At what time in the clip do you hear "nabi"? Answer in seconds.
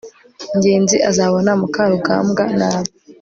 2.57-2.89